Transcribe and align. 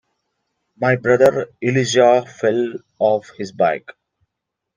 My 0.77 0.95
brother 0.95 1.51
Elijah 1.61 2.25
fell 2.25 2.73
off 2.97 3.29
his 3.37 3.51
bike. 3.51 3.91